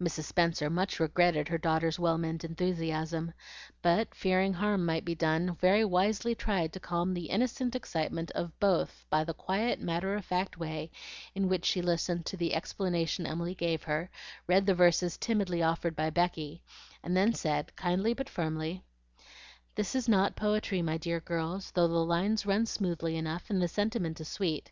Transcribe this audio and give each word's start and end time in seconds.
Mrs. 0.00 0.22
Spenser 0.26 0.70
much 0.70 1.00
regretted 1.00 1.48
her 1.48 1.58
daughter's 1.58 1.98
well 1.98 2.18
meant 2.18 2.44
enthusiasm, 2.44 3.32
but 3.82 4.14
fearing 4.14 4.52
harm 4.52 4.86
might 4.86 5.04
be 5.04 5.16
done, 5.16 5.56
very 5.56 5.84
wisely 5.84 6.36
tried 6.36 6.72
to 6.72 6.78
calm 6.78 7.12
the 7.14 7.24
innocent 7.26 7.74
excitement 7.74 8.30
of 8.30 8.56
both 8.60 9.04
by 9.10 9.24
the 9.24 9.34
quiet 9.34 9.80
matter 9.80 10.14
of 10.14 10.24
fact 10.24 10.56
way 10.56 10.92
in 11.34 11.48
which 11.48 11.64
she 11.64 11.82
listened 11.82 12.24
to 12.26 12.36
the 12.36 12.54
explanation 12.54 13.26
Emily 13.26 13.56
gave 13.56 13.82
her, 13.82 14.08
read 14.46 14.66
the 14.66 14.74
verses 14.76 15.16
timidly 15.16 15.64
offered 15.64 15.96
by 15.96 16.10
Becky, 16.10 16.62
and 17.02 17.16
then 17.16 17.32
said, 17.34 17.74
kindly 17.74 18.14
but 18.14 18.28
firmly: 18.28 18.84
"This 19.74 19.96
is 19.96 20.08
not 20.08 20.36
poetry, 20.36 20.80
my 20.80 20.96
dear 20.96 21.18
girls, 21.18 21.72
though 21.72 21.88
the 21.88 22.04
lines 22.04 22.46
run 22.46 22.66
smoothly 22.66 23.16
enough, 23.16 23.50
and 23.50 23.60
the 23.60 23.66
sentiment 23.66 24.20
is 24.20 24.28
sweet. 24.28 24.70